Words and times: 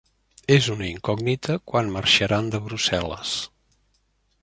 És 0.55 0.69
una 0.75 0.87
incògnita 0.91 1.59
quan 1.73 1.93
marxaran 1.99 2.51
de 2.57 2.65
Brussel·les. 2.67 3.39